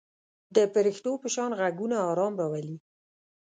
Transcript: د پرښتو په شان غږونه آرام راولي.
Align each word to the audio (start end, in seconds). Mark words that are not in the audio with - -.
د 0.55 0.57
پرښتو 0.75 1.11
په 1.21 1.27
شان 1.35 1.51
غږونه 1.59 1.95
آرام 2.09 2.33
راولي. 2.41 2.77